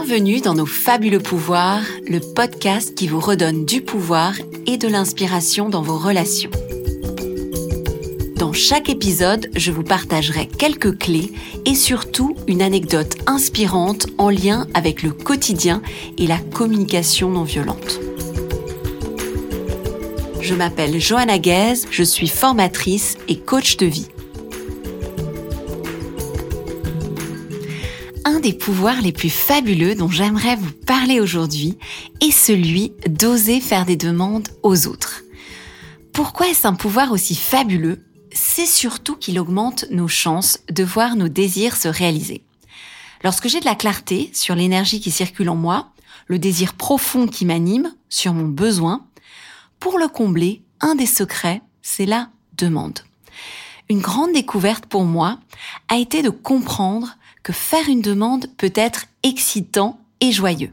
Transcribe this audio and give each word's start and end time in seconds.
Bienvenue 0.00 0.40
dans 0.40 0.54
nos 0.54 0.64
fabuleux 0.64 1.18
pouvoirs, 1.18 1.82
le 2.06 2.20
podcast 2.20 2.94
qui 2.94 3.08
vous 3.08 3.18
redonne 3.18 3.64
du 3.64 3.80
pouvoir 3.80 4.34
et 4.64 4.76
de 4.76 4.86
l'inspiration 4.86 5.68
dans 5.68 5.82
vos 5.82 5.98
relations. 5.98 6.52
Dans 8.36 8.52
chaque 8.52 8.90
épisode, 8.90 9.48
je 9.56 9.72
vous 9.72 9.82
partagerai 9.82 10.46
quelques 10.46 10.98
clés 10.98 11.32
et 11.66 11.74
surtout 11.74 12.36
une 12.46 12.62
anecdote 12.62 13.16
inspirante 13.26 14.06
en 14.18 14.30
lien 14.30 14.68
avec 14.72 15.02
le 15.02 15.10
quotidien 15.10 15.82
et 16.16 16.28
la 16.28 16.38
communication 16.38 17.30
non 17.30 17.42
violente. 17.42 17.98
Je 20.40 20.54
m'appelle 20.54 21.00
Johanna 21.00 21.40
Guez, 21.40 21.74
je 21.90 22.04
suis 22.04 22.28
formatrice 22.28 23.18
et 23.26 23.36
coach 23.36 23.76
de 23.76 23.86
vie. 23.86 24.06
Un 28.28 28.40
des 28.40 28.52
pouvoirs 28.52 29.00
les 29.00 29.12
plus 29.12 29.30
fabuleux 29.30 29.94
dont 29.94 30.10
j'aimerais 30.10 30.54
vous 30.54 30.70
parler 30.70 31.18
aujourd'hui 31.18 31.78
est 32.20 32.30
celui 32.30 32.92
d'oser 33.08 33.58
faire 33.58 33.86
des 33.86 33.96
demandes 33.96 34.48
aux 34.62 34.86
autres. 34.86 35.22
Pourquoi 36.12 36.48
est-ce 36.48 36.66
un 36.66 36.74
pouvoir 36.74 37.10
aussi 37.10 37.34
fabuleux? 37.34 38.04
C'est 38.30 38.66
surtout 38.66 39.16
qu'il 39.16 39.38
augmente 39.38 39.86
nos 39.90 40.08
chances 40.08 40.58
de 40.70 40.84
voir 40.84 41.16
nos 41.16 41.28
désirs 41.28 41.74
se 41.74 41.88
réaliser. 41.88 42.44
Lorsque 43.24 43.48
j'ai 43.48 43.60
de 43.60 43.64
la 43.64 43.74
clarté 43.74 44.30
sur 44.34 44.54
l'énergie 44.54 45.00
qui 45.00 45.10
circule 45.10 45.48
en 45.48 45.56
moi, 45.56 45.92
le 46.26 46.38
désir 46.38 46.74
profond 46.74 47.28
qui 47.28 47.46
m'anime, 47.46 47.94
sur 48.10 48.34
mon 48.34 48.46
besoin, 48.46 49.06
pour 49.80 49.98
le 49.98 50.06
combler, 50.06 50.60
un 50.82 50.96
des 50.96 51.06
secrets, 51.06 51.62
c'est 51.80 52.04
la 52.04 52.28
demande. 52.58 52.98
Une 53.88 54.00
grande 54.00 54.34
découverte 54.34 54.84
pour 54.84 55.04
moi 55.04 55.38
a 55.88 55.96
été 55.96 56.20
de 56.20 56.28
comprendre 56.28 57.16
faire 57.52 57.88
une 57.88 58.02
demande 58.02 58.46
peut 58.56 58.72
être 58.74 59.06
excitant 59.22 60.00
et 60.20 60.32
joyeux. 60.32 60.72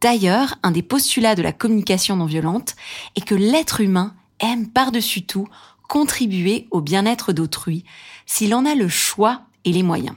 D'ailleurs, 0.00 0.56
un 0.62 0.70
des 0.70 0.82
postulats 0.82 1.34
de 1.34 1.42
la 1.42 1.52
communication 1.52 2.16
non 2.16 2.26
violente 2.26 2.76
est 3.16 3.24
que 3.24 3.34
l'être 3.34 3.80
humain 3.80 4.14
aime 4.40 4.68
par-dessus 4.68 5.22
tout 5.22 5.48
contribuer 5.88 6.68
au 6.70 6.80
bien-être 6.80 7.32
d'autrui 7.32 7.84
s'il 8.26 8.54
en 8.54 8.64
a 8.64 8.74
le 8.74 8.88
choix 8.88 9.42
et 9.64 9.72
les 9.72 9.82
moyens. 9.82 10.16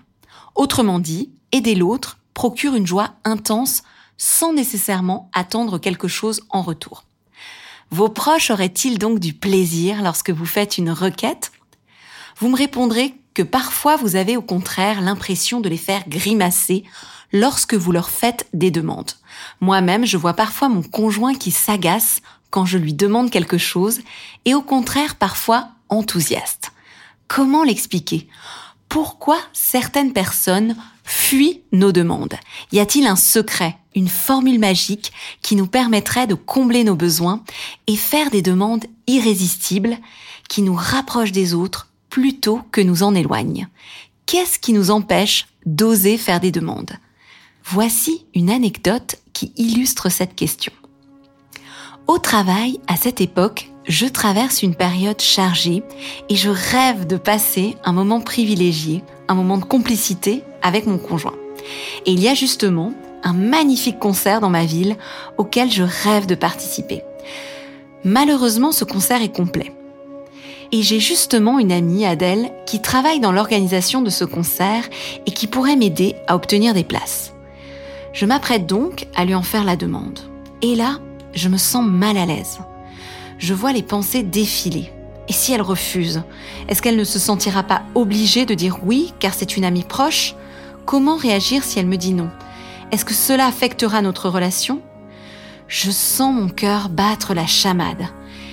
Autrement 0.55 0.99
dit, 0.99 1.31
aider 1.51 1.75
l'autre 1.75 2.19
procure 2.33 2.75
une 2.75 2.87
joie 2.87 3.15
intense 3.23 3.83
sans 4.17 4.53
nécessairement 4.53 5.29
attendre 5.33 5.79
quelque 5.79 6.07
chose 6.07 6.41
en 6.49 6.61
retour. 6.61 7.03
Vos 7.89 8.09
proches 8.09 8.51
auraient-ils 8.51 8.99
donc 8.99 9.19
du 9.19 9.33
plaisir 9.33 10.01
lorsque 10.03 10.29
vous 10.29 10.45
faites 10.45 10.77
une 10.77 10.91
requête? 10.91 11.51
Vous 12.37 12.47
me 12.47 12.55
répondrez 12.55 13.15
que 13.33 13.43
parfois 13.43 13.95
vous 13.95 14.15
avez 14.15 14.37
au 14.37 14.41
contraire 14.41 15.01
l'impression 15.01 15.61
de 15.61 15.69
les 15.69 15.77
faire 15.77 16.07
grimacer 16.07 16.83
lorsque 17.31 17.73
vous 17.73 17.91
leur 17.91 18.09
faites 18.09 18.47
des 18.53 18.71
demandes. 18.71 19.11
Moi-même, 19.61 20.05
je 20.05 20.17
vois 20.17 20.33
parfois 20.33 20.69
mon 20.69 20.81
conjoint 20.81 21.33
qui 21.33 21.51
s'agace 21.51 22.21
quand 22.49 22.65
je 22.65 22.77
lui 22.77 22.93
demande 22.93 23.31
quelque 23.31 23.57
chose 23.57 24.01
et 24.45 24.53
au 24.53 24.61
contraire 24.61 25.15
parfois 25.15 25.69
enthousiaste. 25.89 26.71
Comment 27.27 27.63
l'expliquer? 27.63 28.27
Pourquoi 28.89 29.39
certaines 29.53 30.11
personnes 30.11 30.75
fuient 31.05 31.61
nos 31.71 31.93
demandes? 31.93 32.35
Y 32.73 32.79
a-t-il 32.79 33.07
un 33.07 33.15
secret, 33.15 33.77
une 33.95 34.09
formule 34.09 34.59
magique 34.59 35.13
qui 35.41 35.55
nous 35.55 35.67
permettrait 35.67 36.27
de 36.27 36.35
combler 36.35 36.83
nos 36.83 36.95
besoins 36.95 37.41
et 37.87 37.95
faire 37.95 38.29
des 38.31 38.41
demandes 38.41 38.85
irrésistibles 39.07 39.97
qui 40.49 40.61
nous 40.61 40.75
rapprochent 40.75 41.31
des 41.31 41.53
autres 41.53 41.87
plutôt 42.11 42.59
que 42.71 42.81
nous 42.81 43.01
en 43.01 43.15
éloigne. 43.15 43.67
Qu'est-ce 44.27 44.59
qui 44.59 44.73
nous 44.73 44.91
empêche 44.91 45.47
d'oser 45.65 46.17
faire 46.17 46.39
des 46.39 46.51
demandes? 46.51 46.91
Voici 47.65 48.27
une 48.35 48.51
anecdote 48.51 49.15
qui 49.33 49.53
illustre 49.55 50.09
cette 50.09 50.35
question. 50.35 50.73
Au 52.07 52.19
travail, 52.19 52.79
à 52.87 52.97
cette 52.97 53.21
époque, 53.21 53.71
je 53.87 54.05
traverse 54.05 54.61
une 54.61 54.75
période 54.75 55.21
chargée 55.21 55.83
et 56.29 56.35
je 56.35 56.49
rêve 56.49 57.07
de 57.07 57.17
passer 57.17 57.75
un 57.85 57.93
moment 57.93 58.19
privilégié, 58.19 59.03
un 59.27 59.33
moment 59.33 59.57
de 59.57 59.63
complicité 59.63 60.43
avec 60.61 60.85
mon 60.85 60.97
conjoint. 60.97 61.35
Et 62.05 62.11
il 62.11 62.19
y 62.19 62.27
a 62.27 62.33
justement 62.33 62.93
un 63.23 63.33
magnifique 63.33 63.99
concert 63.99 64.41
dans 64.41 64.49
ma 64.49 64.65
ville 64.65 64.97
auquel 65.37 65.71
je 65.71 65.83
rêve 65.83 66.25
de 66.25 66.35
participer. 66.35 67.03
Malheureusement, 68.03 68.71
ce 68.71 68.83
concert 68.83 69.21
est 69.21 69.33
complet. 69.33 69.73
Et 70.73 70.83
j'ai 70.83 71.01
justement 71.01 71.59
une 71.59 71.71
amie, 71.71 72.05
Adèle, 72.05 72.51
qui 72.65 72.81
travaille 72.81 73.19
dans 73.19 73.33
l'organisation 73.33 74.01
de 74.01 74.09
ce 74.09 74.23
concert 74.23 74.83
et 75.25 75.31
qui 75.31 75.47
pourrait 75.47 75.75
m'aider 75.75 76.15
à 76.27 76.35
obtenir 76.35 76.73
des 76.73 76.85
places. 76.85 77.33
Je 78.13 78.25
m'apprête 78.25 78.67
donc 78.67 79.07
à 79.15 79.25
lui 79.25 79.35
en 79.35 79.41
faire 79.41 79.65
la 79.65 79.75
demande. 79.75 80.19
Et 80.61 80.75
là, 80.75 80.99
je 81.33 81.49
me 81.49 81.57
sens 81.57 81.85
mal 81.85 82.17
à 82.17 82.25
l'aise. 82.25 82.59
Je 83.37 83.53
vois 83.53 83.73
les 83.73 83.83
pensées 83.83 84.23
défiler. 84.23 84.91
Et 85.27 85.33
si 85.33 85.51
elle 85.53 85.61
refuse 85.61 86.23
Est-ce 86.69 86.81
qu'elle 86.81 86.97
ne 86.97 87.03
se 87.03 87.19
sentira 87.19 87.63
pas 87.63 87.83
obligée 87.95 88.45
de 88.45 88.53
dire 88.53 88.79
oui 88.83 89.13
car 89.19 89.33
c'est 89.33 89.57
une 89.57 89.65
amie 89.65 89.83
proche? 89.83 90.35
Comment 90.85 91.15
réagir 91.15 91.63
si 91.63 91.79
elle 91.79 91.87
me 91.87 91.97
dit 91.97 92.13
non? 92.13 92.29
Est-ce 92.91 93.05
que 93.05 93.13
cela 93.13 93.45
affectera 93.45 94.01
notre 94.01 94.29
relation? 94.29 94.81
Je 95.67 95.91
sens 95.91 96.33
mon 96.33 96.49
cœur 96.49 96.89
battre 96.89 97.33
la 97.33 97.45
chamade 97.45 98.07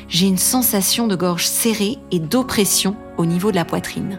j'ai 0.09 0.27
une 0.27 0.39
sensation 0.39 1.07
de 1.07 1.17
gorge 1.17 1.47
serrée 1.47 1.99
et 2.11 2.19
d'oppression 2.19 2.97
au 3.19 3.27
niveau 3.27 3.51
de 3.51 3.57
la 3.57 3.65
poitrine. 3.65 4.19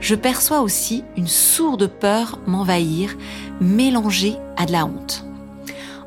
Je 0.00 0.14
perçois 0.14 0.60
aussi 0.60 1.04
une 1.16 1.28
sourde 1.28 1.86
peur 1.86 2.38
m'envahir, 2.46 3.16
mélangée 3.60 4.36
à 4.56 4.64
de 4.64 4.72
la 4.72 4.86
honte. 4.86 5.24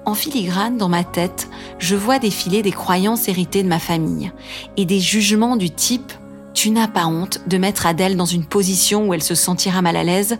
En 0.06 0.16
filigrane, 0.16 0.78
dans 0.78 0.90
ma 0.90 1.04
tête, 1.04 1.48
je 1.78 1.96
vois 1.96 2.20
défiler 2.20 2.62
des 2.62 2.72
croyances 2.72 3.28
héritées 3.28 3.64
de 3.64 3.70
ma 3.70 3.80
famille 3.80 4.32
et 4.76 4.86
des 4.86 5.00
jugements 5.00 5.56
du 5.56 5.70
type 5.70 6.12
Tu 6.54 6.72
n'as 6.72 6.88
pas 6.88 7.06
honte 7.06 7.42
de 7.48 7.58
mettre 7.58 7.86
Adèle 7.86 8.18
dans 8.18 8.26
une 8.26 8.46
position 8.46 9.08
où 9.08 9.14
elle 9.14 9.24
se 9.24 9.36
sentira 9.36 9.82
mal 9.82 9.96
à 9.96 10.04
l'aise? 10.04 10.38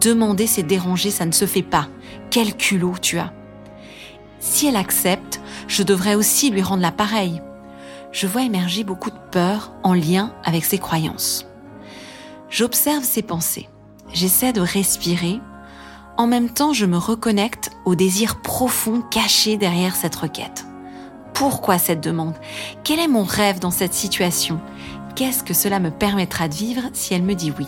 Demander 0.00 0.46
c'est 0.46 0.64
déranger, 0.64 1.10
ça 1.10 1.26
ne 1.26 1.32
se 1.32 1.44
fait 1.44 1.62
pas. 1.62 1.88
Quel 2.30 2.56
culot 2.56 2.94
tu 3.00 3.18
as. 3.18 3.32
Si 4.40 4.66
elle 4.66 4.76
accepte, 4.76 5.40
je 5.68 5.82
devrais 5.82 6.14
aussi 6.14 6.50
lui 6.50 6.62
rendre 6.62 6.82
l'appareil 6.82 7.40
je 8.16 8.26
vois 8.26 8.44
émerger 8.44 8.82
beaucoup 8.82 9.10
de 9.10 9.18
peur 9.30 9.72
en 9.82 9.92
lien 9.92 10.32
avec 10.42 10.64
ses 10.64 10.78
croyances. 10.78 11.44
J'observe 12.48 13.04
ses 13.04 13.20
pensées. 13.20 13.68
J'essaie 14.10 14.54
de 14.54 14.62
respirer. 14.62 15.38
En 16.16 16.26
même 16.26 16.48
temps, 16.48 16.72
je 16.72 16.86
me 16.86 16.96
reconnecte 16.96 17.72
au 17.84 17.94
désir 17.94 18.40
profond 18.40 19.02
caché 19.02 19.58
derrière 19.58 19.94
cette 19.94 20.16
requête. 20.16 20.64
Pourquoi 21.34 21.76
cette 21.76 22.00
demande? 22.00 22.36
Quel 22.84 23.00
est 23.00 23.08
mon 23.08 23.24
rêve 23.24 23.58
dans 23.58 23.70
cette 23.70 23.92
situation? 23.92 24.62
Qu'est-ce 25.14 25.44
que 25.44 25.52
cela 25.52 25.78
me 25.78 25.90
permettra 25.90 26.48
de 26.48 26.54
vivre 26.54 26.84
si 26.94 27.12
elle 27.12 27.22
me 27.22 27.34
dit 27.34 27.52
oui? 27.58 27.66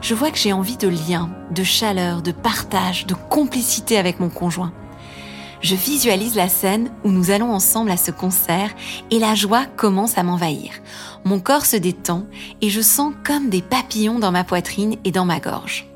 Je 0.00 0.14
vois 0.14 0.30
que 0.30 0.38
j'ai 0.38 0.54
envie 0.54 0.78
de 0.78 0.88
lien, 0.88 1.28
de 1.50 1.62
chaleur, 1.62 2.22
de 2.22 2.32
partage, 2.32 3.04
de 3.04 3.12
complicité 3.12 3.98
avec 3.98 4.18
mon 4.18 4.30
conjoint. 4.30 4.72
Je 5.60 5.74
visualise 5.74 6.36
la 6.36 6.48
scène 6.48 6.90
où 7.04 7.10
nous 7.10 7.30
allons 7.30 7.52
ensemble 7.52 7.90
à 7.90 7.96
ce 7.96 8.10
concert 8.10 8.70
et 9.10 9.18
la 9.18 9.34
joie 9.34 9.66
commence 9.66 10.16
à 10.16 10.22
m'envahir. 10.22 10.72
Mon 11.24 11.40
corps 11.40 11.66
se 11.66 11.76
détend 11.76 12.24
et 12.62 12.70
je 12.70 12.80
sens 12.80 13.12
comme 13.24 13.48
des 13.48 13.62
papillons 13.62 14.20
dans 14.20 14.30
ma 14.30 14.44
poitrine 14.44 14.96
et 15.04 15.10
dans 15.10 15.24
ma 15.24 15.40
gorge. 15.40 15.86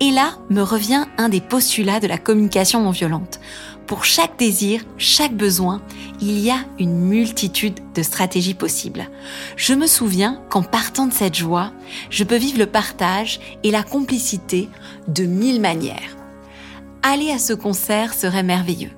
Et 0.00 0.10
là 0.10 0.38
me 0.50 0.62
revient 0.62 1.04
un 1.18 1.28
des 1.28 1.40
postulats 1.40 2.00
de 2.00 2.06
la 2.06 2.18
communication 2.18 2.82
non 2.82 2.90
violente. 2.90 3.40
Pour 3.86 4.04
chaque 4.04 4.38
désir, 4.38 4.82
chaque 4.98 5.34
besoin, 5.34 5.80
il 6.20 6.38
y 6.38 6.50
a 6.50 6.58
une 6.78 6.98
multitude 6.98 7.78
de 7.94 8.02
stratégies 8.02 8.54
possibles. 8.54 9.08
Je 9.56 9.74
me 9.74 9.86
souviens 9.86 10.40
qu'en 10.48 10.62
partant 10.62 11.06
de 11.06 11.12
cette 11.12 11.36
joie, 11.36 11.70
je 12.10 12.24
peux 12.24 12.36
vivre 12.36 12.58
le 12.58 12.66
partage 12.66 13.40
et 13.62 13.70
la 13.70 13.84
complicité 13.84 14.68
de 15.06 15.24
mille 15.24 15.60
manières 15.60 16.15
aller 17.06 17.30
à 17.30 17.38
ce 17.38 17.52
concert 17.52 18.14
serait 18.14 18.42
merveilleux. 18.42 18.90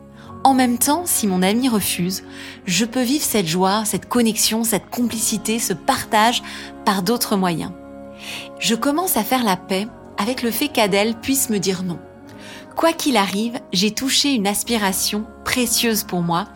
En 0.45 0.55
même 0.55 0.79
temps, 0.79 1.03
si 1.05 1.27
mon 1.27 1.43
ami 1.43 1.69
refuse, 1.69 2.23
je 2.65 2.85
peux 2.85 3.03
vivre 3.03 3.25
cette 3.25 3.47
joie, 3.47 3.85
cette 3.85 4.09
connexion, 4.09 4.65
cette 4.65 4.89
complicité, 4.89 5.59
ce 5.59 5.75
partage 5.75 6.43
par 6.85 7.03
d'autres 7.03 7.37
moyens. 7.37 7.73
Je 8.59 8.75
commence 8.75 9.17
à 9.17 9.25
faire 9.25 9.45
la 9.45 9.57
paix 9.57 9.87
avec 10.17 10.43
le 10.43 10.51
fait 10.51 10.69
qu'Adèle 10.69 11.17
puisse 11.21 11.51
me 11.51 11.59
dire 11.59 11.83
non. 11.83 11.99
Quoi 12.77 12.93
qu'il 12.93 13.17
arrive, 13.17 13.59
j'ai 13.73 13.91
touché 13.91 14.33
une 14.33 14.47
aspiration 14.47 15.27
précieuse 15.45 16.05
pour 16.05 16.23
moi 16.23 16.47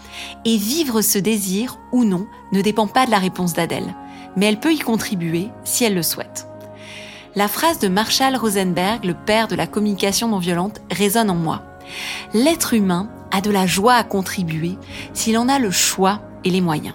et 0.44 0.56
vivre 0.56 1.02
ce 1.02 1.18
désir 1.18 1.78
ou 1.92 2.04
non 2.04 2.26
ne 2.52 2.62
dépend 2.62 2.86
pas 2.86 3.06
de 3.06 3.10
la 3.10 3.18
réponse 3.18 3.52
d'Adèle, 3.52 3.94
mais 4.36 4.46
elle 4.46 4.60
peut 4.60 4.72
y 4.72 4.78
contribuer 4.78 5.48
si 5.64 5.84
elle 5.84 5.94
le 5.94 6.02
souhaite. 6.02 6.46
La 7.34 7.48
phrase 7.48 7.78
de 7.78 7.88
Marshall 7.88 8.36
Rosenberg, 8.36 9.04
le 9.04 9.14
père 9.14 9.48
de 9.48 9.54
la 9.54 9.66
communication 9.66 10.28
non 10.28 10.38
violente, 10.38 10.80
résonne 10.90 11.30
en 11.30 11.34
moi. 11.34 11.62
L'être 12.34 12.74
humain 12.74 13.08
a 13.30 13.40
de 13.40 13.50
la 13.50 13.66
joie 13.66 13.94
à 13.94 14.04
contribuer 14.04 14.76
s'il 15.14 15.38
en 15.38 15.48
a 15.48 15.58
le 15.58 15.70
choix 15.70 16.20
et 16.44 16.50
les 16.50 16.60
moyens. 16.60 16.94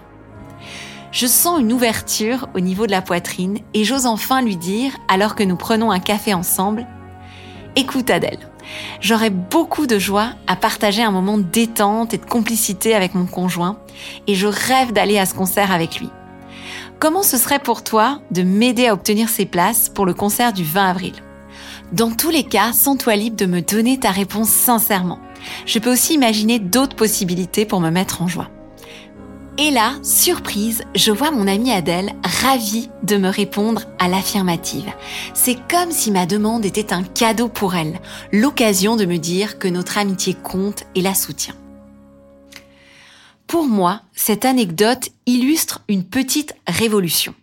Je 1.10 1.26
sens 1.26 1.60
une 1.60 1.72
ouverture 1.72 2.48
au 2.54 2.60
niveau 2.60 2.86
de 2.86 2.92
la 2.92 3.02
poitrine 3.02 3.58
et 3.74 3.82
j'ose 3.82 4.06
enfin 4.06 4.40
lui 4.42 4.56
dire, 4.56 4.92
alors 5.08 5.34
que 5.34 5.42
nous 5.42 5.56
prenons 5.56 5.90
un 5.90 6.00
café 6.00 6.34
ensemble, 6.34 6.86
Écoute 7.76 8.10
Adèle, 8.10 8.48
J'aurais 9.00 9.30
beaucoup 9.30 9.86
de 9.86 9.98
joie 9.98 10.30
à 10.46 10.56
partager 10.56 11.02
un 11.02 11.10
moment 11.10 11.38
de 11.38 11.42
détente 11.42 12.14
et 12.14 12.18
de 12.18 12.24
complicité 12.24 12.94
avec 12.94 13.14
mon 13.14 13.26
conjoint 13.26 13.78
et 14.26 14.34
je 14.34 14.46
rêve 14.46 14.92
d'aller 14.92 15.18
à 15.18 15.26
ce 15.26 15.34
concert 15.34 15.72
avec 15.72 16.00
lui. 16.00 16.10
Comment 17.00 17.22
ce 17.22 17.36
serait 17.36 17.60
pour 17.60 17.84
toi 17.84 18.20
de 18.32 18.42
m'aider 18.42 18.88
à 18.88 18.92
obtenir 18.92 19.28
ces 19.28 19.46
places 19.46 19.88
pour 19.88 20.04
le 20.04 20.14
concert 20.14 20.52
du 20.52 20.64
20 20.64 20.90
avril? 20.90 21.12
Dans 21.92 22.10
tous 22.10 22.30
les 22.30 22.42
cas, 22.42 22.72
sens-toi 22.72 23.14
libre 23.14 23.36
de 23.36 23.46
me 23.46 23.62
donner 23.62 24.00
ta 24.00 24.10
réponse 24.10 24.48
sincèrement. 24.48 25.20
Je 25.64 25.78
peux 25.78 25.92
aussi 25.92 26.14
imaginer 26.14 26.58
d'autres 26.58 26.96
possibilités 26.96 27.66
pour 27.66 27.80
me 27.80 27.90
mettre 27.90 28.20
en 28.20 28.26
joie. 28.26 28.50
Et 29.58 29.70
là, 29.70 29.92
surprise, 30.02 30.82
je 30.96 31.12
vois 31.12 31.30
mon 31.30 31.46
amie 31.46 31.70
Adèle 31.70 32.14
ravie 32.24 32.90
de 33.04 33.16
me 33.16 33.28
répondre 33.28 33.82
à 34.00 34.08
l'affirmative. 34.08 34.90
C'est 35.34 35.58
comme 35.70 35.92
si 35.92 36.10
ma 36.10 36.26
demande 36.26 36.64
était 36.64 36.92
un 36.92 37.04
cadeau 37.04 37.48
pour 37.48 37.76
elle, 37.76 38.00
l'occasion 38.32 38.96
de 38.96 39.04
me 39.04 39.18
dire 39.18 39.60
que 39.60 39.68
notre 39.68 39.98
amitié 39.98 40.34
compte 40.34 40.82
et 40.96 41.00
la 41.00 41.14
soutient. 41.14 41.54
Pour 43.48 43.66
moi, 43.66 44.02
cette 44.14 44.44
anecdote 44.44 45.08
illustre 45.24 45.80
une 45.88 46.04
petite 46.04 46.54
révolution. 46.66 47.34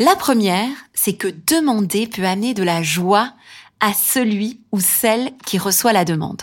La 0.00 0.16
première, 0.16 0.68
c'est 0.94 1.12
que 1.12 1.28
demander 1.46 2.08
peut 2.08 2.24
amener 2.24 2.54
de 2.54 2.64
la 2.64 2.82
joie 2.82 3.32
à 3.78 3.94
celui 3.94 4.58
ou 4.72 4.80
celle 4.80 5.30
qui 5.46 5.58
reçoit 5.58 5.92
la 5.92 6.04
demande. 6.04 6.42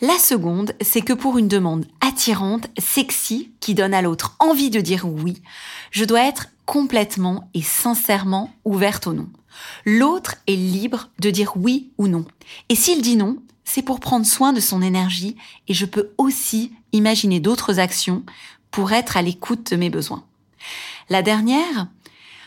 La 0.00 0.18
seconde, 0.18 0.72
c'est 0.80 1.00
que 1.00 1.12
pour 1.12 1.36
une 1.36 1.48
demande 1.48 1.84
attirante, 2.00 2.68
sexy, 2.78 3.50
qui 3.58 3.74
donne 3.74 3.92
à 3.92 4.02
l'autre 4.02 4.36
envie 4.38 4.70
de 4.70 4.80
dire 4.80 5.04
oui, 5.04 5.42
je 5.90 6.04
dois 6.04 6.24
être 6.24 6.46
complètement 6.64 7.48
et 7.54 7.62
sincèrement 7.62 8.54
ouverte 8.64 9.08
au 9.08 9.14
non. 9.14 9.28
L'autre 9.84 10.36
est 10.46 10.54
libre 10.54 11.10
de 11.18 11.30
dire 11.30 11.54
oui 11.56 11.90
ou 11.98 12.06
non. 12.06 12.24
Et 12.68 12.76
s'il 12.76 13.02
dit 13.02 13.16
non, 13.16 13.38
c'est 13.64 13.82
pour 13.82 13.98
prendre 13.98 14.26
soin 14.26 14.52
de 14.52 14.60
son 14.60 14.80
énergie 14.80 15.36
et 15.66 15.74
je 15.74 15.86
peux 15.86 16.10
aussi 16.18 16.70
imaginer 16.92 17.40
d'autres 17.40 17.78
actions 17.78 18.22
pour 18.70 18.92
être 18.92 19.16
à 19.16 19.22
l'écoute 19.22 19.72
de 19.72 19.76
mes 19.76 19.90
besoins. 19.90 20.24
La 21.08 21.22
dernière, 21.22 21.88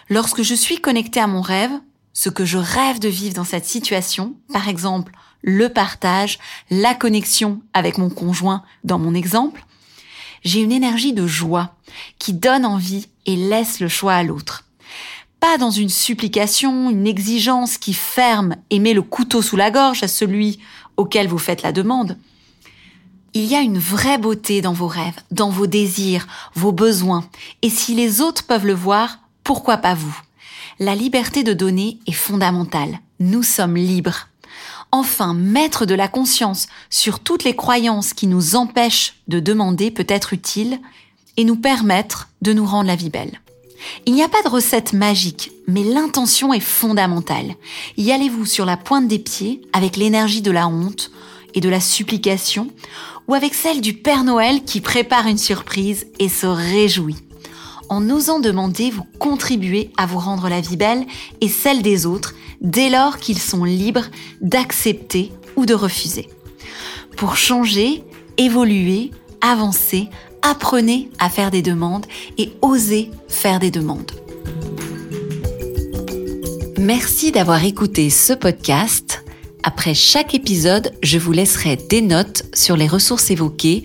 lorsque 0.10 0.42
je 0.42 0.56
suis 0.56 0.80
connectée 0.80 1.20
à 1.20 1.28
mon 1.28 1.42
rêve, 1.42 1.72
ce 2.14 2.30
que 2.30 2.46
je 2.46 2.58
rêve 2.58 3.00
de 3.00 3.10
vivre 3.10 3.36
dans 3.36 3.44
cette 3.44 3.66
situation, 3.66 4.36
par 4.52 4.70
exemple 4.70 5.12
le 5.42 5.70
partage, 5.70 6.40
la 6.72 6.96
connexion 6.96 7.62
avec 7.74 8.00
mon 8.00 8.10
conjoint 8.10 8.64
dans 8.84 8.98
mon 8.98 9.14
exemple, 9.14 9.64
j'ai 10.44 10.62
une 10.62 10.72
énergie 10.72 11.14
de 11.14 11.28
joie 11.28 11.76
qui 12.18 12.34
donne 12.34 12.66
envie 12.66 13.08
et 13.26 13.36
laisse 13.36 13.80
le 13.80 13.88
choix 13.88 14.14
à 14.14 14.24
l'autre. 14.24 14.66
Pas 15.40 15.58
dans 15.58 15.72
une 15.72 15.90
supplication, 15.90 16.90
une 16.90 17.06
exigence 17.06 17.78
qui 17.78 17.94
ferme 17.94 18.56
et 18.72 18.80
met 18.80 18.94
le 18.94 19.04
couteau 19.04 19.42
sous 19.42 19.56
la 19.56 19.70
gorge 19.70 20.02
à 20.02 20.08
celui 20.08 20.60
auquel 20.98 21.28
vous 21.28 21.38
faites 21.38 21.62
la 21.62 21.72
demande. 21.72 22.18
Il 23.38 23.44
y 23.44 23.56
a 23.56 23.60
une 23.60 23.80
vraie 23.80 24.18
beauté 24.18 24.62
dans 24.62 24.72
vos 24.72 24.88
rêves, 24.88 25.20
dans 25.30 25.50
vos 25.50 25.68
désirs, 25.68 26.26
vos 26.54 26.72
besoins. 26.72 27.26
Et 27.64 27.70
si 27.70 27.94
les 27.94 28.22
autres 28.22 28.46
peuvent 28.46 28.66
le 28.66 28.74
voir, 28.74 29.20
pourquoi 29.44 29.76
pas 29.76 29.94
vous? 29.94 30.18
La 30.80 30.96
liberté 30.96 31.44
de 31.44 31.52
donner 31.52 32.00
est 32.08 32.14
fondamentale. 32.14 32.98
Nous 33.20 33.44
sommes 33.44 33.76
libres. 33.76 34.30
Enfin, 34.94 35.34
mettre 35.34 35.86
de 35.86 35.96
la 35.96 36.08
conscience 36.08 36.68
sur 36.90 37.20
toutes 37.20 37.44
les 37.44 37.58
croyances 37.58 38.14
qui 38.14 38.28
nous 38.28 38.56
empêchent 38.56 39.16
de 39.28 39.42
demander 39.42 39.92
peut 39.92 40.08
être 40.08 40.32
utile 40.32 40.80
et 41.36 41.44
nous 41.44 41.58
permettre 41.58 42.30
de 42.42 42.54
nous 42.54 42.66
rendre 42.66 42.88
la 42.88 42.96
vie 42.96 43.10
belle. 43.10 43.42
Il 44.06 44.14
n'y 44.14 44.24
a 44.24 44.30
pas 44.30 44.44
de 44.44 44.50
recette 44.50 44.94
magique, 44.94 45.52
mais 45.68 45.84
l'intention 45.84 46.54
est 46.54 46.62
fondamentale. 46.62 47.56
Y 47.98 48.14
allez-vous 48.14 48.46
sur 48.46 48.64
la 48.64 48.78
pointe 48.78 49.10
des 49.10 49.20
pieds 49.20 49.60
avec 49.74 49.98
l'énergie 49.98 50.42
de 50.42 50.52
la 50.52 50.70
honte 50.70 51.12
et 51.54 51.60
de 51.60 51.68
la 51.68 51.82
supplication? 51.82 52.72
Ou 53.28 53.34
avec 53.34 53.54
celle 53.54 53.82
du 53.82 53.94
Père 53.94 54.24
Noël 54.24 54.64
qui 54.64 54.82
prépare 54.82 55.28
une 55.28 55.38
surprise 55.38 56.06
et 56.20 56.30
se 56.30 56.46
réjouit 56.46 57.18
en 57.90 58.10
osant 58.10 58.40
demander, 58.40 58.90
vous 58.90 59.06
contribuez 59.20 59.92
à 59.98 60.06
vous 60.06 60.20
rendre 60.20 60.50
la 60.50 60.62
vie 60.62 60.78
belle 60.78 61.06
et 61.42 61.50
celle 61.50 61.82
des 61.82 62.06
autres 62.06 62.34
dès 62.62 62.90
lors 62.90 63.18
qu'ils 63.18 63.40
sont 63.40 63.64
libres 63.64 64.06
d'accepter 64.42 65.32
ou 65.56 65.66
de 65.66 65.74
refuser. 65.74 66.30
Pour 67.18 67.38
changer, 67.38 68.04
évoluer, 68.38 69.12
avancer, 69.42 70.10
apprenez 70.42 71.10
à 71.20 71.30
faire 71.30 71.52
des 71.52 71.62
demandes 71.62 72.06
et 72.38 72.54
osez 72.62 73.12
faire 73.28 73.60
des 73.60 73.72
demandes. 73.72 74.12
Merci 76.78 77.32
d'avoir 77.32 77.64
écouté 77.64 78.10
ce 78.10 78.34
podcast. 78.34 79.05
Après 79.68 79.96
chaque 79.96 80.36
épisode, 80.36 80.92
je 81.02 81.18
vous 81.18 81.32
laisserai 81.32 81.76
des 81.76 82.04
notes 82.04 82.44
sur 82.54 82.78
les 82.78 82.88
ressources 82.88 83.32
évoquées 83.32 83.84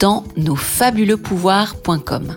dans 0.00 0.24
nosfabuleupouvoirs.com. 0.36 2.34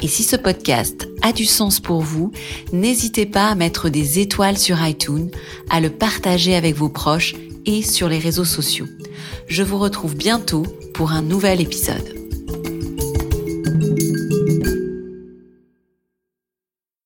Et 0.00 0.08
si 0.08 0.22
ce 0.22 0.36
podcast 0.36 1.06
a 1.20 1.34
du 1.34 1.44
sens 1.44 1.80
pour 1.80 2.00
vous, 2.00 2.32
n'hésitez 2.72 3.26
pas 3.26 3.48
à 3.48 3.54
mettre 3.54 3.90
des 3.90 4.20
étoiles 4.20 4.56
sur 4.56 4.82
iTunes, 4.86 5.30
à 5.68 5.82
le 5.82 5.90
partager 5.90 6.56
avec 6.56 6.74
vos 6.74 6.88
proches 6.88 7.34
et 7.66 7.82
sur 7.82 8.08
les 8.08 8.18
réseaux 8.18 8.46
sociaux. 8.46 8.88
Je 9.46 9.62
vous 9.62 9.78
retrouve 9.78 10.16
bientôt 10.16 10.62
pour 10.94 11.12
un 11.12 11.20
nouvel 11.20 11.60
épisode. 11.60 12.13